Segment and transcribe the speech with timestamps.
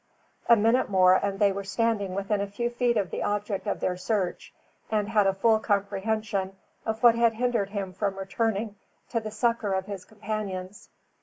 [0.49, 3.81] A minute more, and they were standing within a few feet of the object of
[3.81, 4.51] their search,
[4.89, 6.55] and had a full comprehension
[6.87, 8.77] of what had hindered him from returning
[9.09, 10.89] to the succour of his companions.